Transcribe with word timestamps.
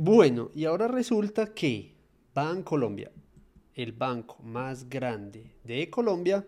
Bueno, 0.00 0.52
y 0.54 0.64
ahora 0.64 0.86
resulta 0.86 1.52
que 1.52 1.96
Bancolombia, 2.32 3.10
el 3.74 3.90
banco 3.90 4.40
más 4.44 4.88
grande 4.88 5.56
de 5.64 5.90
Colombia, 5.90 6.46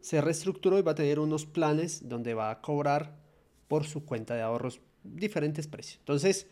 se 0.00 0.20
reestructuró 0.20 0.78
y 0.78 0.82
va 0.82 0.92
a 0.92 0.94
tener 0.94 1.18
unos 1.18 1.46
planes 1.46 2.08
donde 2.08 2.32
va 2.32 2.48
a 2.48 2.60
cobrar 2.60 3.18
por 3.66 3.88
su 3.88 4.04
cuenta 4.04 4.36
de 4.36 4.42
ahorros 4.42 4.80
diferentes 5.02 5.66
precios. 5.66 5.98
Entonces, 5.98 6.46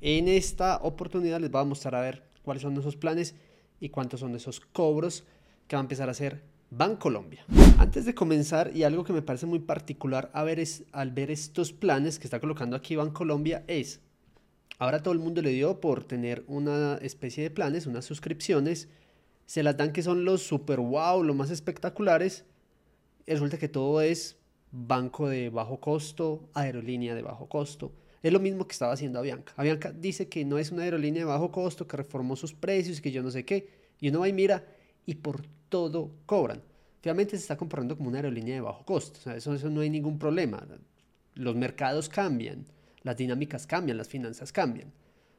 en 0.00 0.26
esta 0.26 0.78
oportunidad 0.82 1.40
les 1.40 1.52
voy 1.52 1.60
a 1.60 1.64
mostrar 1.64 1.94
a 1.94 2.00
ver 2.00 2.28
cuáles 2.42 2.64
son 2.64 2.76
esos 2.76 2.96
planes 2.96 3.36
y 3.78 3.90
cuántos 3.90 4.18
son 4.18 4.34
esos 4.34 4.58
cobros 4.58 5.22
que 5.68 5.76
va 5.76 5.80
a 5.80 5.84
empezar 5.84 6.08
a 6.08 6.10
hacer 6.10 6.42
Bancolombia. 6.70 7.44
Antes 7.78 8.04
de 8.04 8.16
comenzar, 8.16 8.76
y 8.76 8.82
algo 8.82 9.04
que 9.04 9.12
me 9.12 9.22
parece 9.22 9.46
muy 9.46 9.60
particular 9.60 10.28
al 10.32 11.12
ver 11.12 11.30
estos 11.30 11.72
planes 11.72 12.18
que 12.18 12.26
está 12.26 12.40
colocando 12.40 12.74
aquí 12.74 12.96
Bancolombia 12.96 13.62
es 13.68 14.00
Ahora 14.82 15.00
todo 15.00 15.14
el 15.14 15.20
mundo 15.20 15.42
le 15.42 15.50
dio 15.50 15.80
por 15.80 16.02
tener 16.02 16.42
una 16.48 16.98
especie 17.02 17.44
de 17.44 17.50
planes, 17.52 17.86
unas 17.86 18.04
suscripciones. 18.04 18.88
Se 19.46 19.62
las 19.62 19.76
dan 19.76 19.92
que 19.92 20.02
son 20.02 20.24
los 20.24 20.42
super 20.42 20.80
wow, 20.80 21.22
los 21.22 21.36
más 21.36 21.50
espectaculares. 21.50 22.44
resulta 23.24 23.58
que 23.58 23.68
todo 23.68 24.00
es 24.00 24.38
banco 24.72 25.28
de 25.28 25.50
bajo 25.50 25.78
costo, 25.78 26.48
aerolínea 26.52 27.14
de 27.14 27.22
bajo 27.22 27.48
costo. 27.48 27.92
Es 28.24 28.32
lo 28.32 28.40
mismo 28.40 28.66
que 28.66 28.72
estaba 28.72 28.92
haciendo 28.92 29.20
Avianca. 29.20 29.52
Avianca 29.56 29.92
dice 29.92 30.28
que 30.28 30.44
no 30.44 30.58
es 30.58 30.72
una 30.72 30.82
aerolínea 30.82 31.20
de 31.20 31.26
bajo 31.26 31.52
costo, 31.52 31.86
que 31.86 31.98
reformó 31.98 32.34
sus 32.34 32.52
precios, 32.52 33.00
que 33.00 33.12
yo 33.12 33.22
no 33.22 33.30
sé 33.30 33.44
qué. 33.44 33.68
Y 34.00 34.08
uno 34.08 34.18
va 34.18 34.28
y 34.28 34.32
mira 34.32 34.66
y 35.06 35.14
por 35.14 35.42
todo 35.68 36.10
cobran. 36.26 36.60
Obviamente 37.02 37.36
se 37.36 37.42
está 37.42 37.56
comportando 37.56 37.96
como 37.96 38.08
una 38.08 38.18
aerolínea 38.18 38.56
de 38.56 38.60
bajo 38.62 38.84
costo. 38.84 39.30
eso, 39.30 39.54
eso 39.54 39.70
no 39.70 39.82
hay 39.82 39.90
ningún 39.90 40.18
problema. 40.18 40.66
Los 41.36 41.54
mercados 41.54 42.08
cambian 42.08 42.66
las 43.02 43.16
dinámicas 43.16 43.66
cambian, 43.66 43.98
las 43.98 44.08
finanzas 44.08 44.52
cambian. 44.52 44.92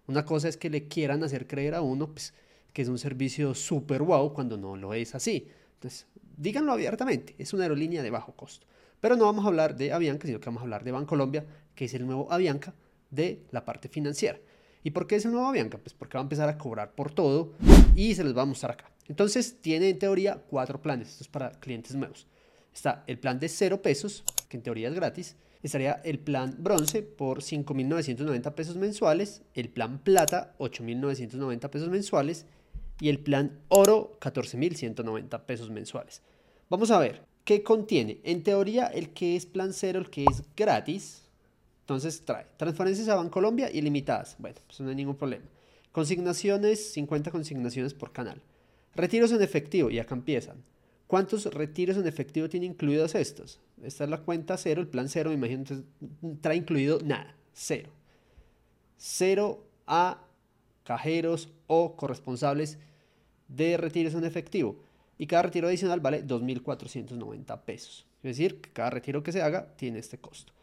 Una 0.07 0.25
cosa 0.25 0.49
es 0.49 0.57
que 0.57 0.69
le 0.69 0.87
quieran 0.87 1.23
hacer 1.23 1.47
creer 1.47 1.75
a 1.75 1.81
uno 1.81 2.11
pues, 2.11 2.33
que 2.73 2.81
es 2.81 2.89
un 2.89 2.97
servicio 2.97 3.53
súper 3.53 4.01
wow 4.01 4.33
cuando 4.33 4.57
no 4.57 4.75
lo 4.75 4.93
es 4.93 5.15
así. 5.15 5.47
Entonces, 5.75 6.07
díganlo 6.37 6.73
abiertamente, 6.73 7.35
es 7.37 7.53
una 7.53 7.63
aerolínea 7.63 8.03
de 8.03 8.09
bajo 8.09 8.33
costo. 8.35 8.67
Pero 8.99 9.15
no 9.15 9.25
vamos 9.25 9.45
a 9.45 9.49
hablar 9.49 9.75
de 9.75 9.91
Avianca, 9.93 10.27
sino 10.27 10.39
que 10.39 10.45
vamos 10.45 10.61
a 10.61 10.63
hablar 10.63 10.83
de 10.83 10.91
Bancolombia, 10.91 11.45
que 11.75 11.85
es 11.85 11.93
el 11.93 12.05
nuevo 12.05 12.31
Avianca 12.31 12.73
de 13.11 13.43
la 13.51 13.65
parte 13.65 13.89
financiera. 13.89 14.39
¿Y 14.83 14.91
por 14.91 15.07
qué 15.07 15.15
es 15.15 15.25
el 15.25 15.31
nuevo 15.31 15.47
Avianca? 15.47 15.77
Pues 15.77 15.93
porque 15.93 16.17
va 16.17 16.21
a 16.21 16.23
empezar 16.23 16.49
a 16.49 16.57
cobrar 16.57 16.93
por 16.93 17.11
todo 17.11 17.53
y 17.95 18.15
se 18.15 18.23
los 18.23 18.35
va 18.35 18.41
a 18.41 18.45
mostrar 18.45 18.73
acá. 18.73 18.91
Entonces 19.07 19.61
tiene 19.61 19.89
en 19.89 19.99
teoría 19.99 20.41
cuatro 20.49 20.81
planes, 20.81 21.09
esto 21.09 21.23
es 21.23 21.27
para 21.27 21.51
clientes 21.51 21.95
nuevos. 21.95 22.27
Está 22.73 23.03
el 23.07 23.19
plan 23.19 23.39
de 23.39 23.49
cero 23.49 23.81
pesos, 23.81 24.23
que 24.49 24.57
en 24.57 24.63
teoría 24.63 24.87
es 24.87 24.95
gratis 24.95 25.35
estaría 25.63 25.93
el 26.03 26.19
plan 26.19 26.55
bronce 26.59 27.01
por 27.01 27.41
5.990 27.41 28.53
pesos 28.53 28.75
mensuales, 28.75 29.41
el 29.53 29.69
plan 29.69 29.99
plata 29.99 30.55
8.990 30.59 31.69
pesos 31.69 31.89
mensuales 31.89 32.45
y 32.99 33.09
el 33.09 33.19
plan 33.19 33.59
oro 33.69 34.17
14.190 34.19 35.41
pesos 35.45 35.69
mensuales. 35.69 36.21
Vamos 36.69 36.91
a 36.91 36.99
ver, 36.99 37.23
¿qué 37.45 37.63
contiene? 37.63 38.19
En 38.23 38.43
teoría, 38.43 38.87
el 38.87 39.09
que 39.09 39.35
es 39.35 39.45
plan 39.45 39.73
cero, 39.73 39.99
el 39.99 40.09
que 40.09 40.25
es 40.29 40.43
gratis, 40.55 41.23
entonces 41.81 42.23
trae 42.23 42.45
transferencias 42.57 43.09
a 43.09 43.15
Bancolombia 43.15 43.69
ilimitadas. 43.71 44.35
Bueno, 44.39 44.57
pues 44.67 44.79
no 44.79 44.89
hay 44.89 44.95
ningún 44.95 45.15
problema. 45.15 45.45
Consignaciones, 45.91 46.93
50 46.93 47.29
consignaciones 47.31 47.93
por 47.93 48.11
canal. 48.11 48.41
Retiros 48.95 49.31
en 49.31 49.41
efectivo, 49.41 49.89
y 49.89 49.99
acá 49.99 50.15
empiezan. 50.15 50.63
¿Cuántos 51.07 51.45
retiros 51.45 51.97
en 51.97 52.07
efectivo 52.07 52.49
tiene 52.49 52.65
incluidos 52.65 53.15
estos? 53.15 53.59
Esta 53.83 54.05
es 54.05 54.09
la 54.09 54.21
cuenta 54.21 54.57
cero, 54.57 54.81
el 54.81 54.87
plan 54.87 55.09
cero, 55.09 55.29
me 55.29 55.35
imagino, 55.35 55.59
entonces 55.59 55.85
trae 56.41 56.55
incluido 56.55 56.99
nada, 57.03 57.35
cero. 57.53 57.91
Cero 58.97 59.67
a 59.85 60.23
cajeros 60.83 61.49
o 61.67 61.95
corresponsables 61.95 62.77
de 63.47 63.77
retiros 63.77 64.13
en 64.13 64.23
efectivo. 64.23 64.77
Y 65.17 65.27
cada 65.27 65.43
retiro 65.43 65.67
adicional 65.67 65.99
vale 65.99 66.25
2.490 66.25 67.61
pesos. 67.63 68.07
Es 68.23 68.37
decir, 68.37 68.61
que 68.61 68.71
cada 68.71 68.89
retiro 68.89 69.21
que 69.21 69.31
se 69.31 69.41
haga 69.41 69.75
tiene 69.75 69.99
este 69.99 70.17
costo. 70.17 70.53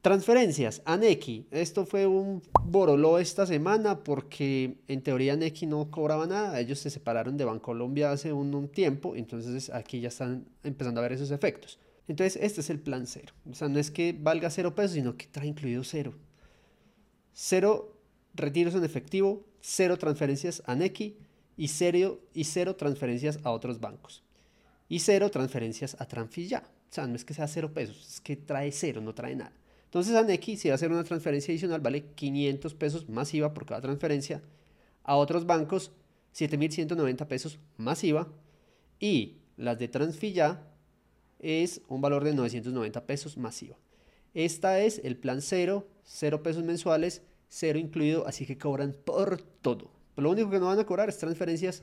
Transferencias, 0.00 0.80
Aneki. 0.84 1.48
Esto 1.50 1.84
fue 1.84 2.06
un 2.06 2.40
boroló 2.62 3.18
esta 3.18 3.46
semana 3.46 4.04
porque 4.04 4.76
en 4.86 5.02
teoría 5.02 5.32
Aneki 5.32 5.66
no 5.66 5.90
cobraba 5.90 6.24
nada. 6.26 6.60
Ellos 6.60 6.78
se 6.78 6.88
separaron 6.88 7.36
de 7.36 7.44
Bancolombia 7.44 8.12
hace 8.12 8.32
un, 8.32 8.68
tiempo, 8.68 9.16
entonces 9.16 9.70
aquí 9.70 10.00
ya 10.00 10.08
están 10.08 10.46
empezando 10.62 11.00
a 11.00 11.02
ver 11.02 11.14
esos 11.14 11.32
efectos. 11.32 11.80
Entonces 12.06 12.40
este 12.40 12.60
es 12.60 12.70
el 12.70 12.78
plan 12.78 13.08
cero. 13.08 13.34
O 13.50 13.54
sea, 13.54 13.68
no 13.68 13.80
es 13.80 13.90
que 13.90 14.16
valga 14.16 14.50
cero 14.50 14.72
pesos, 14.72 14.92
sino 14.92 15.16
que 15.16 15.26
trae 15.26 15.48
incluido 15.48 15.82
cero. 15.82 16.14
Cero 17.32 17.98
retiros 18.34 18.76
en 18.76 18.84
efectivo, 18.84 19.44
cero 19.60 19.98
transferencias 19.98 20.62
a 20.66 20.76
Neki 20.76 21.16
y 21.56 21.68
cero, 21.68 22.20
y 22.32 22.44
cero 22.44 22.76
transferencias 22.76 23.40
a 23.42 23.50
otros 23.50 23.80
bancos. 23.80 24.22
Y 24.88 25.00
cero 25.00 25.28
transferencias 25.28 25.96
a 26.00 26.06
Transfilla. 26.06 26.62
O 26.88 26.94
sea, 26.94 27.06
no 27.08 27.16
es 27.16 27.24
que 27.24 27.34
sea 27.34 27.48
cero 27.48 27.74
pesos, 27.74 28.06
es 28.08 28.20
que 28.20 28.36
trae 28.36 28.70
cero, 28.70 29.00
no 29.00 29.12
trae 29.12 29.34
nada. 29.34 29.52
Entonces 29.88 30.14
Aneki, 30.14 30.58
si 30.58 30.68
va 30.68 30.74
a 30.74 30.76
hacer 30.76 30.92
una 30.92 31.02
transferencia 31.02 31.50
adicional, 31.50 31.80
vale 31.80 32.04
500 32.14 32.74
pesos 32.74 33.08
masiva 33.08 33.54
por 33.54 33.64
cada 33.64 33.80
transferencia. 33.80 34.42
A 35.02 35.16
otros 35.16 35.46
bancos, 35.46 35.92
7.190 36.36 37.26
pesos 37.26 37.58
masiva. 37.78 38.28
Y 39.00 39.38
las 39.56 39.78
de 39.78 39.88
Transfilla 39.88 40.60
es 41.38 41.80
un 41.88 42.02
valor 42.02 42.22
de 42.22 42.34
990 42.34 43.06
pesos 43.06 43.38
masiva. 43.38 43.78
Esta 44.34 44.80
es 44.80 45.00
el 45.04 45.16
plan 45.16 45.40
cero, 45.40 45.88
cero 46.04 46.42
pesos 46.42 46.64
mensuales, 46.64 47.22
cero 47.48 47.78
incluido, 47.78 48.26
así 48.26 48.44
que 48.44 48.58
cobran 48.58 48.92
por 48.92 49.40
todo. 49.40 49.90
lo 50.16 50.30
único 50.30 50.50
que 50.50 50.58
no 50.58 50.66
van 50.66 50.78
a 50.78 50.84
cobrar 50.84 51.08
es 51.08 51.16
transferencias 51.16 51.82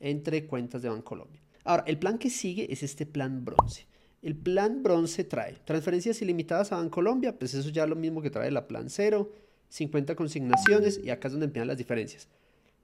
entre 0.00 0.46
cuentas 0.46 0.82
de 0.82 0.90
Bancolombia. 0.90 1.40
Ahora, 1.64 1.84
el 1.86 1.98
plan 1.98 2.18
que 2.18 2.28
sigue 2.28 2.70
es 2.70 2.82
este 2.82 3.06
plan 3.06 3.44
bronce. 3.44 3.86
El 4.22 4.36
plan 4.36 4.82
bronce 4.82 5.24
trae 5.24 5.58
transferencias 5.64 6.20
ilimitadas 6.22 6.72
a 6.72 6.76
Bancolombia, 6.76 7.38
pues 7.38 7.54
eso 7.54 7.68
ya 7.70 7.86
lo 7.86 7.94
mismo 7.94 8.20
que 8.20 8.30
trae 8.30 8.50
la 8.50 8.66
plan 8.66 8.90
cero, 8.90 9.32
50 9.68 10.16
consignaciones 10.16 11.00
y 11.02 11.10
acá 11.10 11.28
es 11.28 11.32
donde 11.32 11.46
empiezan 11.46 11.68
las 11.68 11.78
diferencias. 11.78 12.28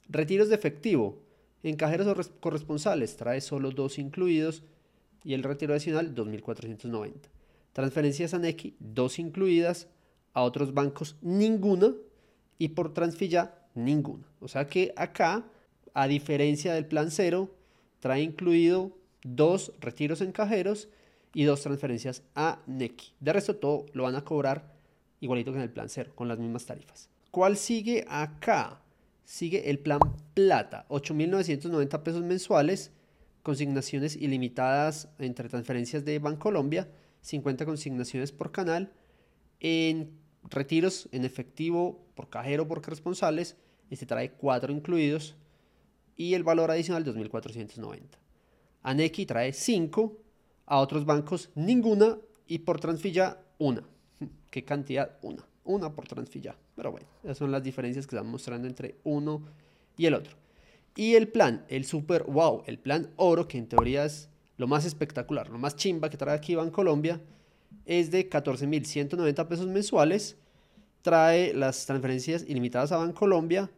Retiros 0.09 0.49
de 0.49 0.55
efectivo, 0.55 1.19
en 1.63 1.77
cajeros 1.77 2.07
o 2.07 2.41
corresponsales 2.41 3.17
trae 3.17 3.41
solo 3.41 3.71
dos 3.71 3.99
incluidos 3.99 4.63
y 5.25 5.35
el 5.35 5.43
retiro 5.43 5.73
adicional 5.73 6.15
2.490. 6.15 7.13
Transferencias 7.73 8.35
a 8.35 8.41
dos 8.79 9.19
incluidas, 9.19 9.89
a 10.35 10.43
otros 10.43 10.75
bancos 10.75 11.17
ninguna 11.23 11.95
y 12.59 12.69
por 12.69 12.93
Transfilla 12.93 13.55
ninguna. 13.75 14.25
O 14.41 14.49
sea 14.49 14.69
que 14.69 14.93
acá, 14.97 15.45
a 15.95 16.07
diferencia 16.07 16.75
del 16.75 16.87
plan 16.87 17.11
cero, 17.11 17.51
trae 17.99 18.21
incluido 18.21 18.93
dos 19.23 19.73
retiros 19.81 20.21
en 20.21 20.33
cajeros 20.33 20.89
y 21.35 21.45
dos 21.45 21.61
transferencias 21.61 22.23
a 22.35 22.63
Neki. 22.67 23.13
De 23.21 23.33
resto, 23.33 23.57
todo 23.57 23.87
lo 23.93 24.05
van 24.05 24.15
a 24.15 24.25
cobrar 24.25 24.73
igualito 25.21 25.53
que 25.53 25.59
en 25.59 25.65
el 25.65 25.71
plan 25.71 25.89
cero, 25.89 26.13
con 26.15 26.29
las 26.29 26.39
mismas 26.39 26.65
tarifas. 26.65 27.11
¿Cuál 27.31 27.57
sigue 27.57 28.05
acá? 28.09 28.81
Sigue 29.25 29.71
el 29.71 29.79
plan 29.79 30.01
plata, 30.35 30.87
8.990 30.89 32.03
pesos 32.03 32.23
mensuales, 32.23 32.93
consignaciones 33.43 34.17
ilimitadas 34.17 35.09
entre 35.19 35.49
transferencias 35.49 36.05
de 36.05 36.19
Bancolombia, 36.19 36.89
50 37.23 37.65
consignaciones 37.65 38.33
por 38.33 38.53
canal, 38.53 38.93
en 39.61 40.11
retiros 40.51 41.09
en 41.11 41.25
efectivo 41.25 42.05
por 42.15 42.29
cajero 42.29 42.69
por 42.69 42.83
corresponsales, 42.83 43.57
este 43.91 44.07
trae 44.07 44.33
4 44.33 44.73
incluidos 44.73 45.37
y 46.17 46.35
el 46.35 46.43
valor 46.43 46.71
adicional 46.71 47.05
2.490. 47.05 48.01
Aneki 48.83 49.25
trae 49.25 49.55
5 49.55 50.24
a 50.67 50.79
otros 50.79 51.05
bancos 51.05 51.51
ninguna 51.55 52.19
y 52.47 52.59
por 52.59 52.81
Transfilla 52.81 53.39
una. 53.59 53.83
¿Qué 54.51 54.65
cantidad? 54.65 55.19
Una. 55.23 55.45
Una 55.65 55.93
por 55.93 56.07
Transfilla. 56.07 56.57
Pero 56.77 56.91
bueno, 56.91 57.07
esas 57.23 57.39
son 57.39 57.53
las 57.53 57.63
diferencias 57.63 58.07
que 58.07 58.17
están 58.17 58.31
mostrando 58.31 58.69
entre 58.69 58.97
uno 59.05 59.43
y 59.97 60.07
el 60.07 60.15
otro. 60.15 60.37
Y 60.97 61.15
el 61.15 61.29
plan, 61.29 61.65
el 61.69 61.85
super 61.85 62.25
wow, 62.25 62.63
el 62.67 62.79
plan 62.79 63.11
oro, 63.17 63.49
que 63.49 63.59
en 63.59 63.69
teoría 63.69 64.05
es 64.05 64.29
lo 64.57 64.67
más 64.67 64.85
espectacular, 64.85 65.49
lo 65.49 65.59
más 65.59 65.75
chimba 65.75 66.09
que 66.09 66.17
trae 66.17 66.37
aquí 66.37 66.57
Colombia 66.71 67.21
es 67.87 68.11
de 68.11 68.29
14.190 68.29 69.49
pesos 69.49 69.67
mensuales. 69.67 70.37
Trae 71.03 71.53
las 71.53 71.85
transferencias 71.87 72.45
ilimitadas 72.49 72.93
a 72.93 72.99
Bancolombia. 72.99 73.71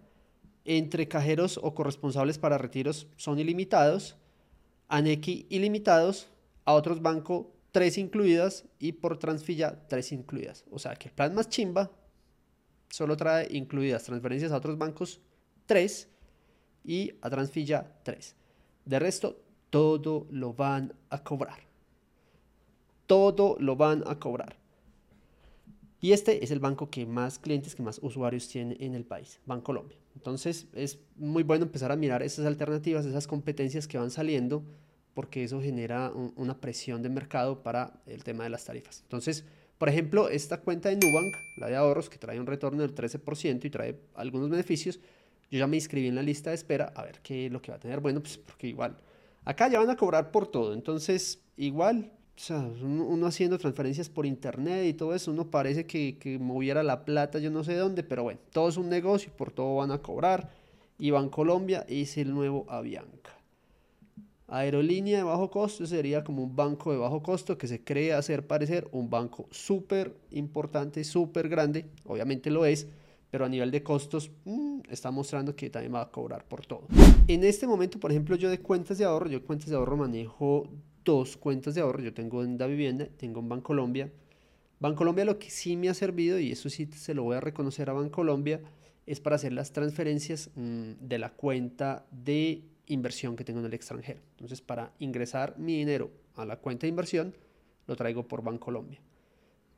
Entre 0.65 1.09
cajeros 1.09 1.59
o 1.63 1.75
corresponsables 1.75 2.39
para 2.39 2.59
retiros 2.59 3.07
son 3.17 3.39
ilimitados. 3.39 4.17
ANECI 4.89 5.47
ilimitados 5.49 6.29
a 6.67 6.75
otros 6.75 7.01
bancos 7.01 7.47
tres 7.73 7.97
incluidas 7.97 8.65
y 8.79 8.93
por 8.93 9.19
Transfilla 9.19 9.87
tres 9.89 10.13
incluidas. 10.13 10.65
O 10.71 10.79
sea 10.79 10.95
que 10.97 11.09
el 11.09 11.15
plan 11.15 11.35
más 11.35 11.49
chimba 11.49 11.91
solo 12.91 13.17
trae 13.17 13.49
incluidas 13.51 14.05
transferencias 14.05 14.53
a 14.53 14.57
otros 14.57 14.77
bancos 14.77 15.21
tres 15.65 16.09
y 16.85 17.13
a 17.23 17.31
Transfilla 17.31 17.95
tres. 18.03 18.37
De 18.85 18.99
resto, 18.99 19.43
todo 19.71 20.27
lo 20.31 20.53
van 20.53 20.95
a 21.11 21.23
cobrar. 21.23 21.61
Todo 23.07 23.57
lo 23.61 23.77
van 23.77 24.05
a 24.07 24.19
cobrar. 24.19 24.57
Y 26.01 26.13
este 26.13 26.45
es 26.45 26.51
el 26.51 26.61
banco 26.61 26.91
que 26.91 27.07
más 27.07 27.39
clientes, 27.39 27.75
que 27.75 27.83
más 27.83 27.99
usuarios 28.03 28.49
tiene 28.49 28.77
en 28.81 28.95
el 28.95 29.05
país, 29.05 29.41
Bancolombia. 29.47 29.99
Entonces 30.15 30.67
es 30.73 30.99
muy 31.17 31.43
bueno 31.43 31.65
empezar 31.65 31.91
a 31.91 31.97
mirar 31.97 32.23
esas 32.23 32.47
alternativas, 32.47 33.07
esas 33.07 33.27
competencias 33.27 33.89
que 33.89 33.99
van 33.99 34.11
saliendo, 34.11 34.63
porque 35.17 35.43
eso 35.43 35.63
genera 35.63 36.13
una 36.37 36.61
presión 36.61 37.03
de 37.03 37.09
mercado 37.09 37.63
para 37.63 38.03
el 38.05 38.23
tema 38.23 38.45
de 38.45 38.51
las 38.51 38.67
tarifas. 38.67 39.01
Entonces, 39.01 39.47
por 39.79 39.89
ejemplo, 39.89 40.29
esta 40.29 40.61
cuenta 40.61 40.91
de 40.91 40.97
Nubank, 40.97 41.35
la 41.57 41.69
de 41.69 41.77
ahorros, 41.77 42.11
que 42.11 42.19
trae 42.19 42.39
un 42.39 42.47
retorno 42.47 42.83
del 42.83 42.95
13% 42.95 43.65
y 43.65 43.71
trae 43.71 43.99
algunos 44.15 44.51
beneficios, 44.51 45.01
yo 45.51 45.59
ya 45.59 45.67
me 45.67 45.79
inscribí 45.79 46.09
en 46.09 46.17
la 46.17 46.23
lista 46.23 46.51
de 46.51 46.57
espera 46.57 46.93
a 46.95 47.03
ver 47.03 47.21
qué 47.23 47.47
es 47.47 47.53
lo 47.53 47.63
que 47.63 47.71
va 47.71 47.79
a 47.79 47.81
tener. 47.81 48.01
Bueno, 48.01 48.21
pues 48.21 48.37
porque 48.37 48.67
igual, 48.67 48.99
acá 49.47 49.69
ya 49.69 49.79
van 49.79 49.89
a 49.89 49.97
cobrar 49.97 50.31
por 50.31 50.49
todo, 50.49 50.75
entonces 50.75 51.43
igual, 51.57 52.13
o 52.37 52.39
sea, 52.39 52.59
uno, 52.59 53.27
haciendo 53.27 53.57
transferencias 53.57 54.11
por 54.11 54.27
internet 54.27 54.85
y 54.85 54.93
todo 54.93 55.15
eso, 55.15 55.31
uno 55.31 55.51
parece 55.51 55.87
que, 55.87 56.37
moviera 56.39 56.83
la 56.83 57.07
plata 57.07 57.39
yo 57.39 57.51
no 57.51 57.65
sé 57.65 57.75
dónde, 57.75 58.03
pero 58.03 58.23
bueno, 58.23 58.39
todo 58.53 58.69
es 58.69 58.77
un 58.77 58.91
negocio, 58.91 59.33
por 59.35 59.51
todo 59.51 59.77
van 59.77 59.93
a 59.93 60.03
cobrar. 60.03 60.51
Y 60.99 61.11
Bancolombia 61.11 61.87
es 61.89 62.19
el 62.19 62.35
nuevo 62.35 62.67
Avianca. 62.69 63.36
Aerolínea 64.49 65.19
de 65.19 65.25
bajo 65.25 65.51
costo 65.51 65.87
sería 65.87 66.23
como 66.23 66.45
un 66.45 66.55
banco 66.55 66.93
de 66.93 66.99
bajo 66.99 67.23
costo 67.23 67.59
que 67.59 67.67
se 67.67 67.83
cree 67.83 68.13
hacer 68.13 68.47
parecer 68.47 68.89
un 68.93 69.11
banco 69.11 69.49
súper 69.51 70.17
importante, 70.31 71.03
súper 71.03 71.49
grande, 71.49 71.87
obviamente 72.05 72.51
lo 72.51 72.65
es, 72.65 72.87
pero 73.31 73.45
a 73.45 73.49
nivel 73.49 73.73
de 73.73 73.83
costos 73.83 74.31
mm, 74.45 74.83
está 74.89 75.11
mostrando 75.11 75.57
que 75.57 75.69
también 75.69 75.95
va 75.95 76.03
a 76.03 76.11
cobrar 76.11 76.45
por 76.45 76.65
todo. 76.65 76.87
En 77.27 77.43
este 77.43 77.67
momento, 77.67 77.99
por 77.99 78.13
ejemplo, 78.13 78.37
yo 78.37 78.49
de 78.49 78.61
cuentas 78.61 78.99
de 78.99 79.05
ahorro, 79.05 79.29
yo 79.29 79.45
cuentas 79.45 79.69
de 79.69 79.77
ahorro 79.77 79.97
manejo 79.97 80.69
dos 81.05 81.37
cuentas 81.37 81.75
de 81.75 81.81
ahorro, 81.81 82.03
yo 82.03 82.15
tengo 82.15 82.45
en 82.45 82.57
Da 82.57 82.67
Vivienda, 82.67 83.09
tengo 83.17 83.41
en 83.41 83.49
Bancolombia. 83.49 84.13
Bancolombia 84.79 85.25
lo 85.25 85.39
que 85.39 85.51
sí 85.51 85.77
me 85.77 85.89
ha 85.89 85.95
servido, 85.95 86.39
y 86.39 86.53
eso 86.53 86.71
sí 86.71 86.87
se 86.87 87.15
lo 87.15 87.25
voy 87.25 87.37
a 87.37 87.41
reconocer 87.41 87.91
a 87.91 87.95
Bancolombia, 87.95 88.61
es 89.07 89.21
para 89.21 89.37
hacer 89.37 89.53
las 89.53 89.73
transferencias 89.73 90.51
mm, 90.55 90.93
de 91.01 91.19
la 91.19 91.31
cuenta 91.31 92.07
de 92.11 92.63
inversión 92.87 93.37
que 93.37 93.45
tengo 93.45 93.61
en 93.61 93.67
el 93.67 93.75
extranjero. 93.75 94.21
Entonces, 94.33 94.61
para 94.61 94.93
ingresar 94.99 95.59
mi 95.59 95.77
dinero 95.77 96.11
a 96.35 96.45
la 96.45 96.57
cuenta 96.57 96.83
de 96.83 96.89
inversión, 96.89 97.35
lo 97.87 97.97
traigo 97.97 98.27
por 98.27 98.43
Bancolombia. 98.43 99.01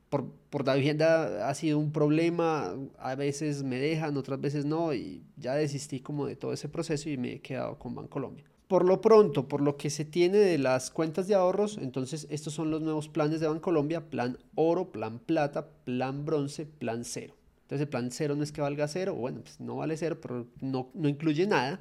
Por, 0.08 0.30
por 0.48 0.66
la 0.66 0.74
vivienda 0.74 1.48
ha 1.48 1.54
sido 1.54 1.78
un 1.78 1.92
problema, 1.92 2.74
a 2.98 3.14
veces 3.14 3.62
me 3.62 3.78
dejan, 3.78 4.16
otras 4.16 4.40
veces 4.40 4.64
no, 4.64 4.94
y 4.94 5.22
ya 5.36 5.54
desistí 5.54 6.00
como 6.00 6.26
de 6.26 6.36
todo 6.36 6.52
ese 6.52 6.68
proceso 6.68 7.10
y 7.10 7.18
me 7.18 7.34
he 7.34 7.40
quedado 7.40 7.78
con 7.78 7.94
Bancolombia. 7.94 8.44
Por 8.68 8.84
lo 8.84 9.00
pronto, 9.00 9.48
por 9.48 9.60
lo 9.60 9.76
que 9.76 9.90
se 9.90 10.04
tiene 10.04 10.38
de 10.38 10.58
las 10.58 10.90
cuentas 10.90 11.26
de 11.26 11.34
ahorros, 11.34 11.78
entonces 11.78 12.26
estos 12.30 12.52
son 12.54 12.70
los 12.70 12.82
nuevos 12.82 13.08
planes 13.08 13.40
de 13.40 13.48
Bancolombia, 13.48 14.08
plan 14.08 14.38
oro, 14.54 14.92
plan 14.92 15.18
plata, 15.18 15.68
plan 15.84 16.24
bronce, 16.24 16.66
plan 16.66 17.04
cero. 17.04 17.34
Entonces 17.62 17.82
el 17.82 17.88
plan 17.88 18.10
cero 18.10 18.34
no 18.34 18.42
es 18.42 18.52
que 18.52 18.62
valga 18.62 18.88
cero, 18.88 19.14
bueno, 19.14 19.40
pues 19.42 19.60
no 19.60 19.76
vale 19.76 19.96
cero, 19.96 20.18
pero 20.20 20.46
no, 20.60 20.90
no 20.94 21.08
incluye 21.08 21.46
nada, 21.46 21.80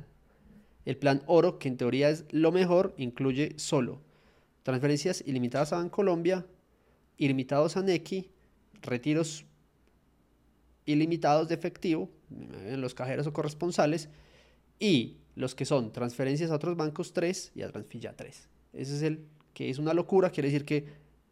el 0.88 0.96
plan 0.96 1.22
oro, 1.26 1.60
que 1.60 1.68
en 1.68 1.76
teoría 1.76 2.10
es 2.10 2.24
lo 2.32 2.54
mejor, 2.54 2.94
incluye 2.98 3.54
solo 3.58 4.00
transferencias 4.64 5.22
ilimitadas 5.26 5.74
a 5.74 5.78
Bancolombia, 5.78 6.46
ilimitados 7.18 7.76
a 7.76 7.82
Nequi, 7.82 8.32
retiros 8.82 9.46
ilimitados 10.86 11.50
de 11.50 11.56
efectivo 11.56 12.10
en 12.30 12.80
los 12.80 12.94
cajeros 12.94 13.28
o 13.28 13.34
corresponsales 13.34 14.08
y 14.80 15.18
los 15.36 15.56
que 15.56 15.66
son 15.66 15.92
transferencias 15.92 16.52
a 16.52 16.56
otros 16.56 16.78
bancos 16.78 17.12
3 17.12 17.52
y 17.54 17.64
a 17.64 17.70
Transfilla 17.70 18.16
3. 18.16 18.50
Ese 18.72 18.96
es 18.96 19.02
el 19.02 19.26
que 19.54 19.70
es 19.70 19.80
una 19.80 19.94
locura, 19.94 20.30
quiere 20.30 20.48
decir 20.48 20.64
que 20.64 20.86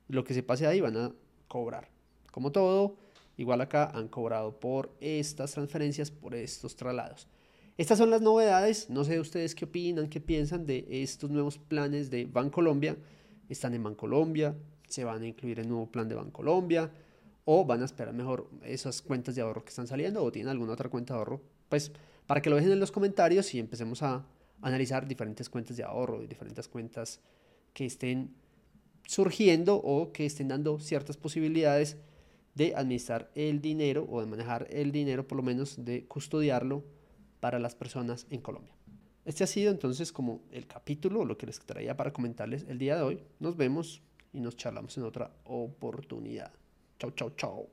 lo 0.09 0.25
que 0.25 0.33
se 0.33 0.43
pase 0.43 0.67
ahí 0.67 0.81
van 0.81 0.97
a 0.97 1.13
cobrar. 1.47 1.89
Como 2.29 2.51
todo, 2.51 2.97
igual 3.37 3.61
acá 3.61 3.89
han 3.93 4.09
cobrado 4.09 4.59
por 4.59 4.93
estas 4.99 5.53
transferencias, 5.53 6.11
por 6.11 6.35
estos 6.35 6.75
traslados. 6.75 7.29
Estas 7.77 7.97
son 7.97 8.09
las 8.09 8.21
novedades. 8.21 8.89
No 8.89 9.03
sé 9.03 9.19
ustedes 9.19 9.53
qué 9.53 9.65
opinan, 9.65 10.07
qué 10.07 10.21
piensan 10.21 10.65
de 10.65 10.87
estos 10.89 11.29
nuevos 11.29 11.57
planes 11.57 12.09
de 12.09 12.25
Bancolombia. 12.25 12.95
Están 13.49 13.73
en 13.73 13.83
Bancolombia, 13.83 14.55
se 14.87 15.03
van 15.03 15.23
a 15.23 15.27
incluir 15.27 15.59
el 15.59 15.67
nuevo 15.67 15.91
plan 15.91 16.07
de 16.07 16.15
Bancolombia 16.15 16.89
o 17.43 17.65
van 17.65 17.81
a 17.81 17.85
esperar 17.85 18.13
mejor 18.13 18.49
esas 18.63 19.01
cuentas 19.01 19.35
de 19.35 19.41
ahorro 19.41 19.65
que 19.65 19.69
están 19.69 19.87
saliendo 19.87 20.23
o 20.23 20.31
tienen 20.31 20.51
alguna 20.51 20.71
otra 20.71 20.89
cuenta 20.89 21.13
de 21.13 21.19
ahorro. 21.19 21.41
Pues 21.67 21.91
para 22.25 22.41
que 22.41 22.49
lo 22.49 22.55
dejen 22.55 22.71
en 22.71 22.79
los 22.79 22.93
comentarios 22.93 23.53
y 23.53 23.59
empecemos 23.59 24.01
a 24.03 24.25
analizar 24.61 25.05
diferentes 25.05 25.49
cuentas 25.49 25.75
de 25.75 25.83
ahorro 25.83 26.23
y 26.23 26.27
diferentes 26.27 26.69
cuentas 26.69 27.19
que 27.73 27.85
estén 27.85 28.33
surgiendo 29.05 29.75
o 29.75 30.13
que 30.13 30.25
estén 30.25 30.47
dando 30.47 30.79
ciertas 30.79 31.17
posibilidades 31.17 31.97
de 32.55 32.73
administrar 32.73 33.29
el 33.35 33.61
dinero 33.61 34.07
o 34.09 34.21
de 34.21 34.27
manejar 34.27 34.65
el 34.69 34.93
dinero, 34.93 35.27
por 35.27 35.35
lo 35.35 35.43
menos 35.43 35.83
de 35.83 36.05
custodiarlo 36.05 36.85
para 37.45 37.59
las 37.59 37.75
personas 37.75 38.25
en 38.31 38.41
Colombia. 38.41 38.73
Este 39.23 39.43
ha 39.43 39.47
sido 39.47 39.69
entonces 39.69 40.11
como 40.11 40.41
el 40.49 40.65
capítulo, 40.65 41.25
lo 41.25 41.37
que 41.37 41.45
les 41.45 41.59
traía 41.59 41.95
para 41.95 42.11
comentarles 42.11 42.65
el 42.67 42.79
día 42.79 42.95
de 42.95 43.03
hoy. 43.03 43.23
Nos 43.39 43.55
vemos 43.55 44.01
y 44.33 44.39
nos 44.39 44.57
charlamos 44.57 44.97
en 44.97 45.03
otra 45.03 45.31
oportunidad. 45.43 46.51
Chau, 46.97 47.11
chau, 47.11 47.29
chau. 47.35 47.69